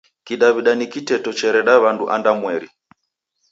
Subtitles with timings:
[0.27, 2.67] Kidaw'ida ni kiteto chereda w'andu andwamweri.